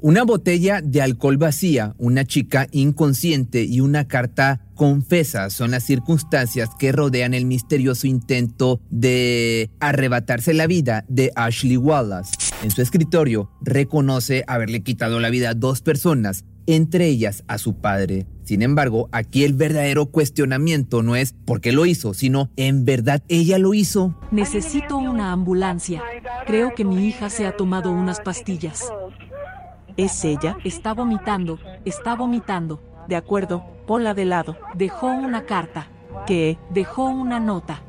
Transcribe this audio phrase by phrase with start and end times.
[0.00, 6.70] Una botella de alcohol vacía, una chica inconsciente y una carta confesa son las circunstancias
[6.78, 12.30] que rodean el misterioso intento de arrebatarse la vida de Ashley Wallace.
[12.62, 17.74] En su escritorio reconoce haberle quitado la vida a dos personas, entre ellas a su
[17.80, 18.28] padre.
[18.44, 23.24] Sin embargo, aquí el verdadero cuestionamiento no es por qué lo hizo, sino en verdad
[23.26, 24.14] ella lo hizo.
[24.30, 26.02] Necesito una ambulancia.
[26.46, 28.84] Creo que mi hija se ha tomado unas pastillas.
[29.98, 30.56] ¿Es ella?
[30.62, 32.80] Está vomitando, está vomitando.
[33.08, 34.56] De acuerdo, ponla de lado.
[34.74, 35.88] Dejó una carta.
[36.24, 36.56] ¿Qué?
[36.70, 37.80] Dejó una nota.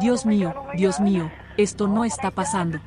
[0.00, 2.80] Dios mío, Dios mío, esto no está pasando.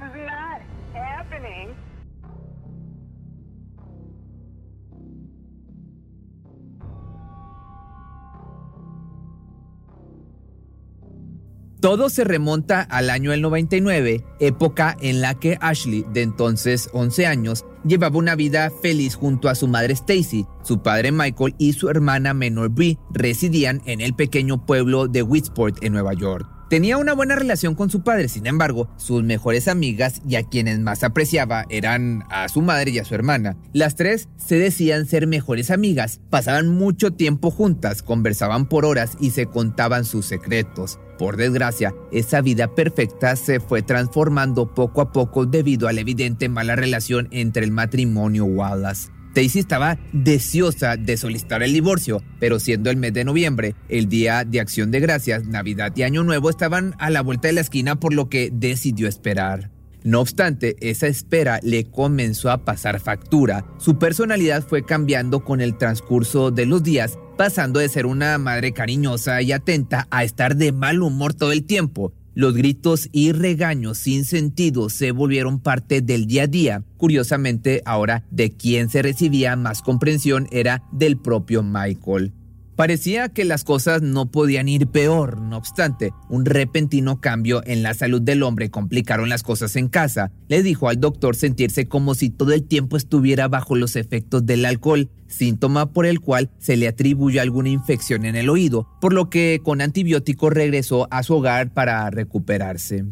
[11.94, 17.28] Todo se remonta al año del 99, época en la que Ashley, de entonces 11
[17.28, 21.90] años, llevaba una vida feliz junto a su madre Stacy, su padre Michael y su
[21.90, 26.53] hermana menor Brie residían en el pequeño pueblo de Whitsport en Nueva York.
[26.74, 30.80] Tenía una buena relación con su padre, sin embargo, sus mejores amigas y a quienes
[30.80, 33.56] más apreciaba eran a su madre y a su hermana.
[33.74, 39.30] Las tres se decían ser mejores amigas, pasaban mucho tiempo juntas, conversaban por horas y
[39.30, 40.98] se contaban sus secretos.
[41.20, 46.50] Por desgracia, esa vida perfecta se fue transformando poco a poco debido a la evidente
[46.50, 49.12] mala relación entre el matrimonio Wallace.
[49.34, 54.46] Stacy estaba deseosa de solicitar el divorcio, pero siendo el mes de noviembre, el día
[54.46, 58.00] de acción de gracias, Navidad y Año Nuevo estaban a la vuelta de la esquina
[58.00, 59.72] por lo que decidió esperar.
[60.04, 63.66] No obstante, esa espera le comenzó a pasar factura.
[63.80, 68.72] Su personalidad fue cambiando con el transcurso de los días, pasando de ser una madre
[68.72, 72.14] cariñosa y atenta a estar de mal humor todo el tiempo.
[72.36, 76.84] Los gritos y regaños sin sentido se volvieron parte del día a día.
[76.98, 82.34] Curiosamente, ahora de quien se recibía más comprensión era del propio Michael.
[82.76, 87.94] Parecía que las cosas no podían ir peor, no obstante, un repentino cambio en la
[87.94, 90.32] salud del hombre complicaron las cosas en casa.
[90.48, 94.66] Le dijo al doctor sentirse como si todo el tiempo estuviera bajo los efectos del
[94.66, 99.30] alcohol, síntoma por el cual se le atribuye alguna infección en el oído, por lo
[99.30, 103.06] que con antibióticos regresó a su hogar para recuperarse.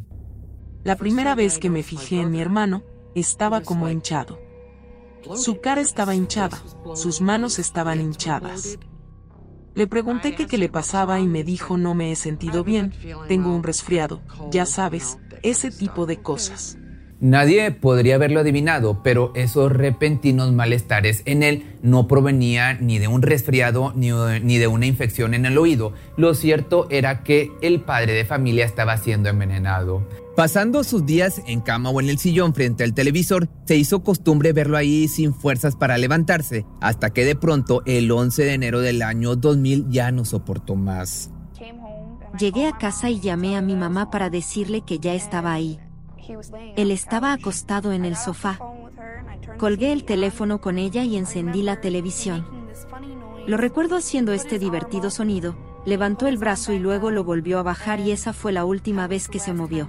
[0.83, 2.83] La primera vez que me fijé en mi hermano,
[3.13, 4.39] estaba como hinchado.
[5.35, 6.63] Su cara estaba hinchada,
[6.95, 8.79] sus manos estaban hinchadas.
[9.73, 12.93] Le pregunté qué le pasaba y me dijo no me he sentido bien,
[13.27, 14.21] tengo un resfriado,
[14.51, 16.77] ya sabes, ese tipo de cosas.
[17.21, 23.21] Nadie podría haberlo adivinado, pero esos repentinos malestares en él no provenían ni de un
[23.21, 24.09] resfriado ni,
[24.41, 25.93] ni, de una infección en el oído.
[26.17, 30.01] Lo cierto era que el padre de familia estaba siendo envenenado.
[30.41, 34.53] Pasando sus días en cama o en el sillón frente al televisor, se hizo costumbre
[34.53, 39.03] verlo ahí sin fuerzas para levantarse, hasta que de pronto el 11 de enero del
[39.03, 41.29] año 2000 ya no soportó más.
[42.39, 45.79] Llegué a casa y llamé a mi mamá para decirle que ya estaba ahí.
[46.75, 48.57] Él estaba acostado en el sofá.
[49.59, 52.47] Colgué el teléfono con ella y encendí la televisión.
[53.45, 57.99] Lo recuerdo haciendo este divertido sonido, levantó el brazo y luego lo volvió a bajar
[57.99, 59.87] y esa fue la última vez que se movió.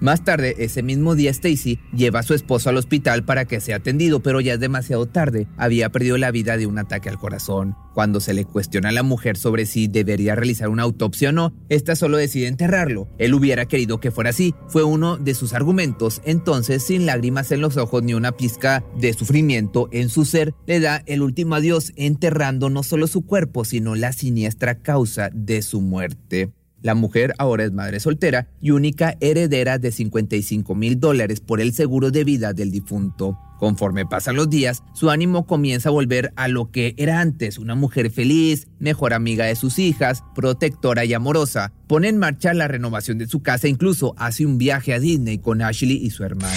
[0.00, 3.76] Más tarde, ese mismo día, Stacy lleva a su esposo al hospital para que sea
[3.76, 5.48] atendido, pero ya es demasiado tarde.
[5.56, 7.74] Había perdido la vida de un ataque al corazón.
[7.94, 11.52] Cuando se le cuestiona a la mujer sobre si debería realizar una autopsia o no,
[11.68, 13.08] esta solo decide enterrarlo.
[13.18, 16.22] Él hubiera querido que fuera así, fue uno de sus argumentos.
[16.24, 20.78] Entonces, sin lágrimas en los ojos ni una pizca de sufrimiento en su ser, le
[20.78, 25.80] da el último adiós enterrando no solo su cuerpo, sino la siniestra causa de su
[25.80, 26.52] muerte.
[26.82, 31.72] La mujer ahora es madre soltera y única heredera de 55 mil dólares por el
[31.72, 33.38] seguro de vida del difunto.
[33.58, 37.74] Conforme pasan los días, su ánimo comienza a volver a lo que era antes, una
[37.74, 41.72] mujer feliz, mejor amiga de sus hijas, protectora y amorosa.
[41.88, 45.60] Pone en marcha la renovación de su casa, incluso hace un viaje a Disney con
[45.60, 46.54] Ashley y su hermana.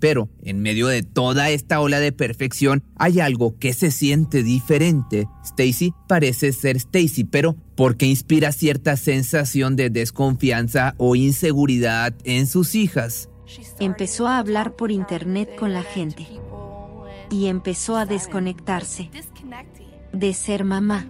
[0.00, 5.28] Pero en medio de toda esta ola de perfección hay algo que se siente diferente.
[5.44, 12.46] Stacy parece ser Stacy, pero ¿por qué inspira cierta sensación de desconfianza o inseguridad en
[12.46, 13.28] sus hijas?
[13.78, 16.26] Empezó a hablar por internet con la gente.
[17.32, 19.08] y empezó a desconectarse
[20.12, 21.06] de ser mamá.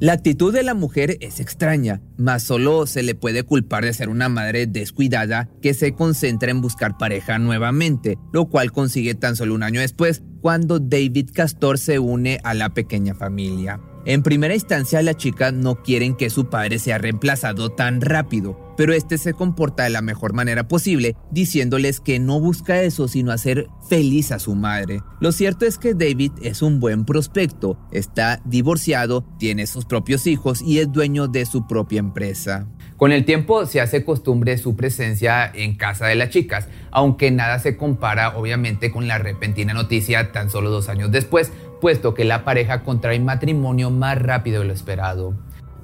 [0.00, 4.08] La actitud de la mujer es extraña, mas solo se le puede culpar de ser
[4.08, 9.54] una madre descuidada que se concentra en buscar pareja nuevamente, lo cual consigue tan solo
[9.54, 13.78] un año después, cuando David Castor se une a la pequeña familia.
[14.06, 18.94] En primera instancia, las chicas no quieren que su padre sea reemplazado tan rápido, pero
[18.94, 23.66] este se comporta de la mejor manera posible, diciéndoles que no busca eso sino hacer
[23.90, 25.02] feliz a su madre.
[25.20, 30.62] Lo cierto es que David es un buen prospecto, está divorciado, tiene sus propios hijos
[30.62, 32.66] y es dueño de su propia empresa.
[32.96, 37.58] Con el tiempo se hace costumbre su presencia en casa de las chicas, aunque nada
[37.58, 41.50] se compara obviamente con la repentina noticia tan solo dos años después,
[41.80, 45.34] puesto que la pareja contrae matrimonio más rápido de lo esperado.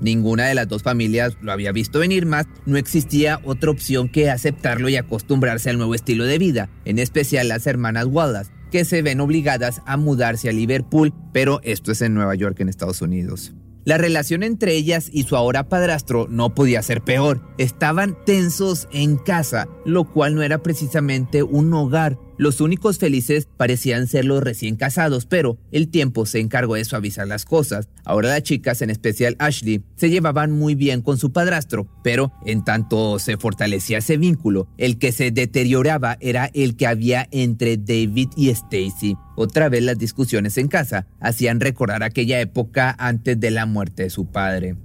[0.00, 4.30] Ninguna de las dos familias lo había visto venir más, no existía otra opción que
[4.30, 9.00] aceptarlo y acostumbrarse al nuevo estilo de vida, en especial las hermanas Wallace, que se
[9.00, 13.54] ven obligadas a mudarse a Liverpool, pero esto es en Nueva York, en Estados Unidos.
[13.86, 17.40] La relación entre ellas y su ahora padrastro no podía ser peor.
[17.56, 24.06] Estaban tensos en casa, lo cual no era precisamente un hogar, los únicos felices parecían
[24.06, 27.88] ser los recién casados, pero el tiempo se encargó de suavizar las cosas.
[28.04, 32.64] Ahora las chicas, en especial Ashley, se llevaban muy bien con su padrastro, pero en
[32.64, 38.28] tanto se fortalecía ese vínculo, el que se deterioraba era el que había entre David
[38.36, 39.16] y Stacy.
[39.36, 44.10] Otra vez las discusiones en casa hacían recordar aquella época antes de la muerte de
[44.10, 44.76] su padre.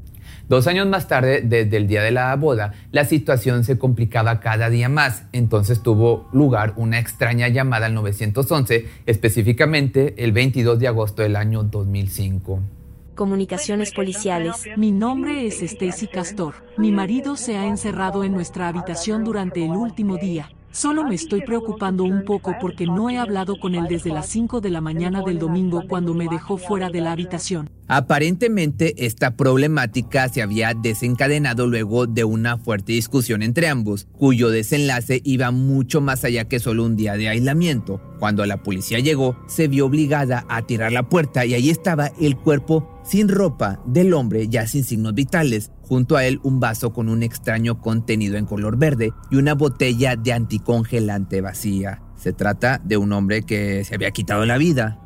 [0.50, 4.69] Dos años más tarde, desde el día de la boda, la situación se complicaba cada
[4.69, 5.24] día más.
[5.31, 11.63] Entonces tuvo lugar una extraña llamada al 911, específicamente el 22 de agosto del año
[11.63, 12.60] 2005.
[13.16, 14.66] Comunicaciones policiales.
[14.78, 16.56] Mi nombre es Stacy Castor.
[16.78, 20.50] Mi marido se ha encerrado en nuestra habitación durante el último día.
[20.71, 24.62] Solo me estoy preocupando un poco porque no he hablado con él desde las 5
[24.62, 27.69] de la mañana del domingo cuando me dejó fuera de la habitación.
[27.89, 35.19] Aparentemente esta problemática se había desencadenado luego de una fuerte discusión entre ambos, cuyo desenlace
[35.25, 38.00] iba mucho más allá que solo un día de aislamiento.
[38.18, 42.38] Cuando la policía llegó, se vio obligada a tirar la puerta y ahí estaba el
[42.38, 47.10] cuerpo sin ropa del hombre ya sin signos vitales, junto a él un vaso con
[47.10, 52.02] un extraño contenido en color verde y una botella de anticongelante vacía.
[52.16, 55.02] Se trata de un hombre que se había quitado la vida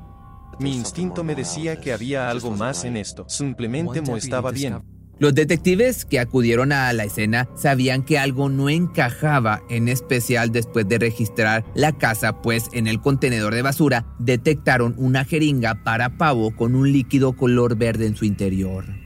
[0.59, 3.25] mi instinto me decía que había algo más en esto.
[3.27, 4.81] Simplemente no estaba bien.
[5.17, 10.87] Los detectives que acudieron a la escena sabían que algo no encajaba, en especial después
[10.87, 16.55] de registrar la casa, pues en el contenedor de basura detectaron una jeringa para pavo
[16.55, 19.04] con un líquido color verde en su interior.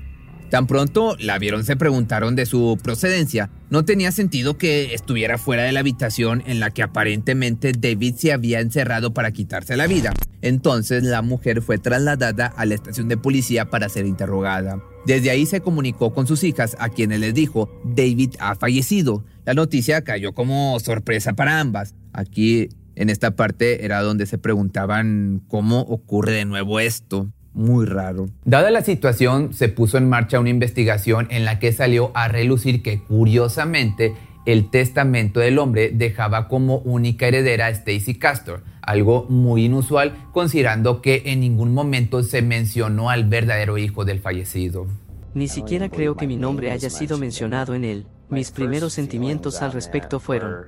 [0.49, 3.51] Tan pronto la vieron se preguntaron de su procedencia.
[3.69, 8.33] No tenía sentido que estuviera fuera de la habitación en la que aparentemente David se
[8.33, 10.11] había encerrado para quitarse la vida.
[10.41, 14.81] Entonces la mujer fue trasladada a la estación de policía para ser interrogada.
[15.05, 19.23] Desde ahí se comunicó con sus hijas a quienes les dijo, David ha fallecido.
[19.45, 21.93] La noticia cayó como sorpresa para ambas.
[22.11, 28.29] Aquí, en esta parte, era donde se preguntaban cómo ocurre de nuevo esto muy raro.
[28.45, 32.81] Dada la situación, se puso en marcha una investigación en la que salió a relucir
[32.81, 34.15] que curiosamente
[34.45, 41.01] el testamento del hombre dejaba como única heredera a Stacy Castor, algo muy inusual considerando
[41.01, 44.87] que en ningún momento se mencionó al verdadero hijo del fallecido.
[45.33, 48.07] Ni siquiera creo que mi nombre haya sido mencionado en él.
[48.29, 50.67] Mis primeros sentimientos al respecto fueron,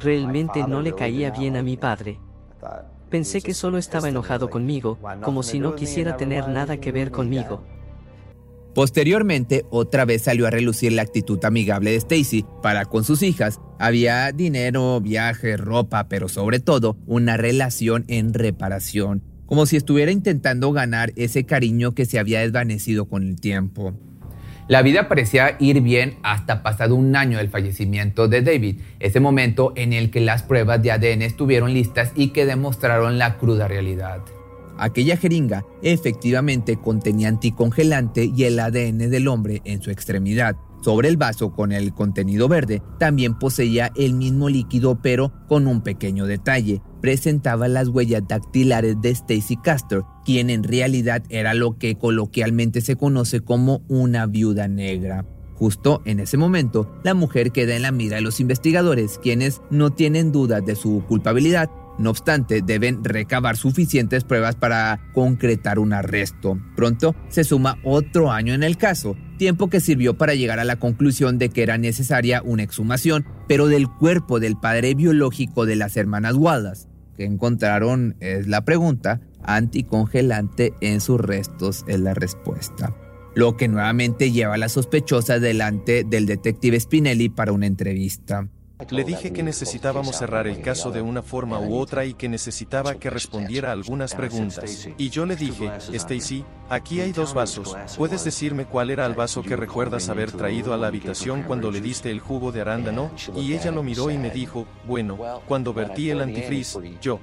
[0.00, 2.18] realmente no le caía bien a mi padre.
[3.10, 7.62] Pensé que solo estaba enojado conmigo, como si no quisiera tener nada que ver conmigo.
[8.74, 13.60] Posteriormente, otra vez salió a relucir la actitud amigable de Stacy para con sus hijas.
[13.78, 20.70] Había dinero, viaje, ropa, pero sobre todo una relación en reparación, como si estuviera intentando
[20.70, 23.94] ganar ese cariño que se había desvanecido con el tiempo.
[24.68, 29.72] La vida parecía ir bien hasta pasado un año del fallecimiento de David, ese momento
[29.76, 34.20] en el que las pruebas de ADN estuvieron listas y que demostraron la cruda realidad.
[34.76, 41.16] Aquella jeringa efectivamente contenía anticongelante y el ADN del hombre en su extremidad, sobre el
[41.16, 46.82] vaso con el contenido verde también poseía el mismo líquido pero con un pequeño detalle.
[47.00, 52.96] Presentaba las huellas dactilares de Stacy Castor, quien en realidad era lo que coloquialmente se
[52.96, 55.24] conoce como una viuda negra.
[55.54, 59.90] Justo en ese momento, la mujer queda en la mira de los investigadores, quienes no
[59.90, 66.58] tienen dudas de su culpabilidad no obstante, deben recabar suficientes pruebas para concretar un arresto.
[66.76, 70.76] Pronto se suma otro año en el caso, tiempo que sirvió para llegar a la
[70.76, 75.96] conclusión de que era necesaria una exhumación, pero del cuerpo del padre biológico de las
[75.96, 76.88] hermanas Wallace.
[77.16, 82.94] que encontraron es la pregunta, anticongelante en sus restos es la respuesta.
[83.34, 88.48] Lo que nuevamente lleva a la sospechosa delante del detective Spinelli para una entrevista.
[88.90, 92.94] Le dije que necesitábamos cerrar el caso de una forma u otra y que necesitaba
[92.94, 94.88] que respondiera algunas preguntas.
[94.96, 97.76] Y yo le dije, Stacy, aquí hay dos vasos.
[97.96, 101.80] ¿Puedes decirme cuál era el vaso que recuerdas haber traído a la habitación cuando le
[101.80, 103.10] diste el jugo de arándano?
[103.34, 107.18] Y ella lo miró y me dijo, bueno, cuando vertí el antifreeze, yo.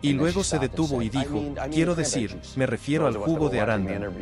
[0.00, 4.12] Y luego se detuvo y dijo, quiero decir, me refiero al jugo de arándano.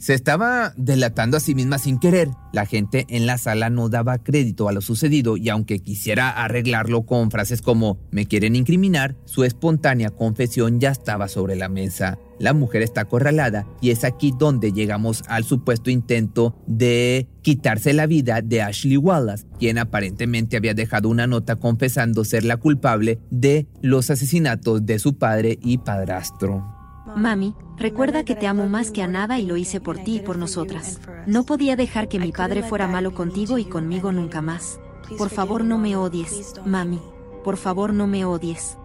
[0.00, 2.30] Se estaba delatando a sí misma sin querer.
[2.54, 7.02] La gente en la sala no daba crédito a lo sucedido y aunque quisiera arreglarlo
[7.02, 12.18] con frases como me quieren incriminar, su espontánea confesión ya estaba sobre la mesa.
[12.38, 18.06] La mujer está acorralada y es aquí donde llegamos al supuesto intento de quitarse la
[18.06, 23.66] vida de Ashley Wallace, quien aparentemente había dejado una nota confesando ser la culpable de
[23.82, 26.80] los asesinatos de su padre y padrastro.
[27.16, 30.20] Mami, recuerda que te amo más que a nada y lo hice por ti y
[30.20, 31.00] por nosotras.
[31.26, 34.78] No podía dejar que mi padre fuera malo contigo y conmigo nunca más.
[35.18, 37.00] Por favor no me odies, mami.
[37.42, 38.76] Por favor no me odies.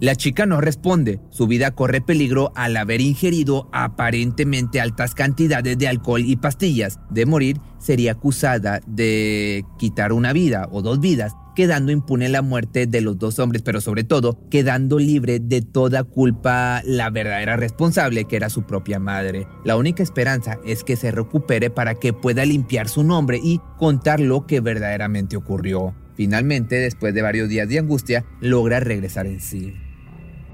[0.00, 1.20] La chica no responde.
[1.30, 6.98] Su vida corre peligro al haber ingerido aparentemente altas cantidades de alcohol y pastillas.
[7.08, 12.86] De morir, sería acusada de quitar una vida o dos vidas quedando impune la muerte
[12.86, 18.26] de los dos hombres, pero sobre todo quedando libre de toda culpa la verdadera responsable,
[18.26, 19.48] que era su propia madre.
[19.64, 24.20] La única esperanza es que se recupere para que pueda limpiar su nombre y contar
[24.20, 25.94] lo que verdaderamente ocurrió.
[26.14, 29.74] Finalmente, después de varios días de angustia, logra regresar en sí.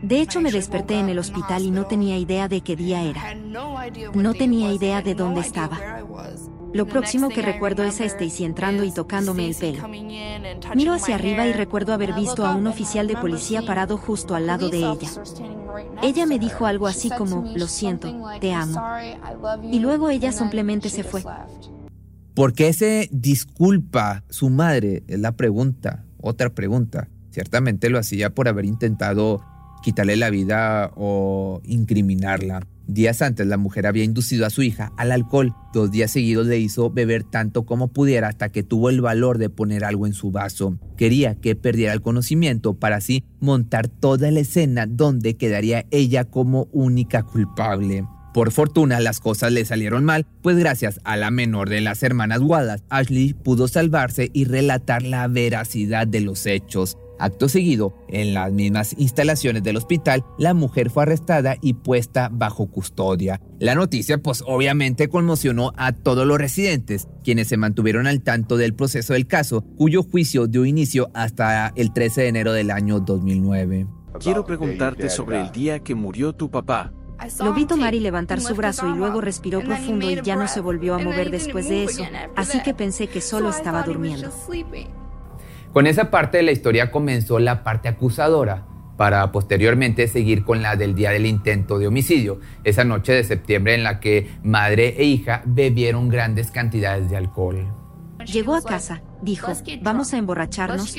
[0.03, 3.35] De hecho, me desperté en el hospital y no tenía idea de qué día era.
[3.35, 5.79] No tenía idea de dónde estaba.
[6.73, 9.87] Lo próximo que recuerdo es a Stacy entrando y tocándome el pelo.
[10.75, 14.47] Miro hacia arriba y recuerdo haber visto a un oficial de policía parado justo al
[14.47, 15.11] lado de ella.
[16.03, 18.81] Ella me dijo algo así como, lo siento, te amo.
[19.71, 21.23] Y luego ella simplemente se fue.
[22.35, 25.03] ¿Por qué se disculpa su madre?
[25.07, 26.05] Es la pregunta.
[26.21, 27.09] Otra pregunta.
[27.31, 29.43] Ciertamente lo hacía por haber intentado
[29.83, 32.61] quitarle la vida o incriminarla.
[32.87, 35.55] Días antes la mujer había inducido a su hija al alcohol.
[35.73, 39.51] Dos días seguidos le hizo beber tanto como pudiera hasta que tuvo el valor de
[39.51, 40.79] poner algo en su vaso.
[40.97, 46.69] Quería que perdiera el conocimiento para así montar toda la escena donde quedaría ella como
[46.73, 48.05] única culpable.
[48.33, 52.41] Por fortuna las cosas le salieron mal, pues gracias a la menor de las hermanas
[52.41, 56.97] Wallace, Ashley pudo salvarse y relatar la veracidad de los hechos.
[57.23, 62.67] Acto seguido, en las mismas instalaciones del hospital, la mujer fue arrestada y puesta bajo
[62.67, 63.41] custodia.
[63.61, 68.75] La noticia pues obviamente conmocionó a todos los residentes, quienes se mantuvieron al tanto del
[68.75, 73.87] proceso del caso, cuyo juicio dio inicio hasta el 13 de enero del año 2009.
[74.19, 76.93] Quiero preguntarte sobre el día que murió tu papá.
[77.39, 80.59] Lo vi tomar y levantar su brazo y luego respiró profundo y ya no se
[80.61, 82.03] volvió a mover después de eso,
[82.35, 84.33] así que pensé que solo estaba durmiendo.
[85.73, 88.67] Con esa parte de la historia comenzó la parte acusadora,
[88.99, 93.75] para posteriormente seguir con la del día del intento de homicidio, esa noche de septiembre
[93.75, 97.67] en la que madre e hija bebieron grandes cantidades de alcohol.
[98.27, 100.95] Llegó a casa, dijo, vamos a emborracharnos.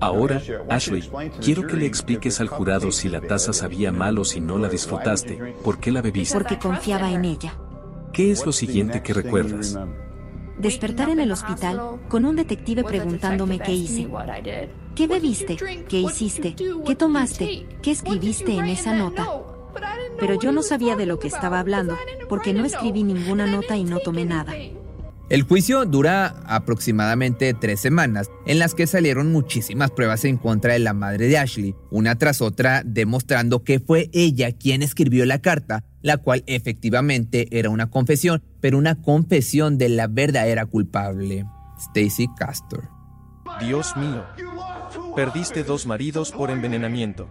[0.00, 1.08] Ahora, Ashley,
[1.40, 4.68] quiero que le expliques al jurado si la taza sabía mal o si no la
[4.68, 6.34] disfrutaste, ¿por qué la bebiste?
[6.34, 7.54] Porque confiaba en ella.
[8.12, 9.78] ¿Qué es lo siguiente que recuerdas?
[10.58, 14.08] Despertar en el hospital con un detective preguntándome qué hice.
[14.94, 15.56] ¿Qué bebiste?
[15.88, 16.54] ¿Qué hiciste?
[16.86, 17.66] ¿Qué tomaste?
[17.82, 19.26] ¿Qué escribiste en esa nota?
[20.18, 21.96] Pero yo no sabía de lo que estaba hablando,
[22.28, 24.52] porque no escribí ninguna nota y no tomé nada.
[25.28, 30.78] El juicio dura aproximadamente tres semanas, en las que salieron muchísimas pruebas en contra de
[30.78, 35.84] la madre de Ashley, una tras otra demostrando que fue ella quien escribió la carta,
[36.08, 41.44] la cual efectivamente era una confesión, pero una confesión de la verdadera culpable,
[41.78, 42.88] Stacy Castor.
[43.60, 44.24] Dios mío,
[45.14, 47.28] perdiste dos maridos por envenenamiento.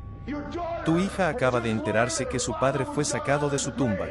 [0.85, 4.05] Tu hija acaba de enterarse que su padre fue sacado de su tumba.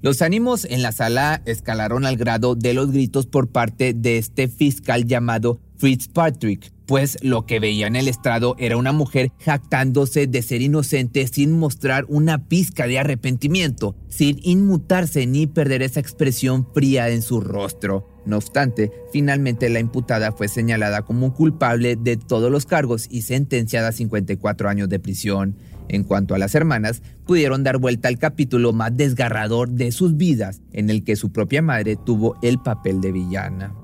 [0.00, 4.48] Los ánimos en la sala escalaron al grado de los gritos por parte de este
[4.48, 10.42] fiscal llamado Fitzpatrick, pues lo que veía en el estrado era una mujer jactándose de
[10.42, 17.08] ser inocente sin mostrar una pizca de arrepentimiento, sin inmutarse ni perder esa expresión fría
[17.10, 18.08] en su rostro.
[18.26, 23.90] No obstante, finalmente la imputada fue señalada como culpable de todos los cargos y sentenciada
[23.90, 25.54] a 54 años de prisión.
[25.86, 30.60] En cuanto a las hermanas, pudieron dar vuelta al capítulo más desgarrador de sus vidas,
[30.72, 33.79] en el que su propia madre tuvo el papel de villana.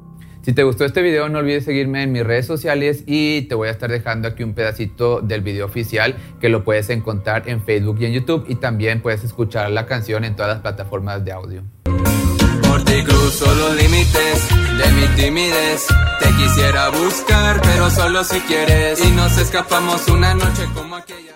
[0.46, 3.66] Si te gustó este video, no olvides seguirme en mis redes sociales y te voy
[3.66, 7.96] a estar dejando aquí un pedacito del video oficial que lo puedes encontrar en Facebook
[7.98, 11.62] y en YouTube y también puedes escuchar la canción en todas las plataformas de audio.
[12.62, 14.48] Por ti cruzo los límites
[14.78, 15.84] de mi timidez.
[16.20, 19.04] Te quisiera buscar, pero solo si quieres.
[19.04, 21.35] Y nos escapamos una noche como aquella.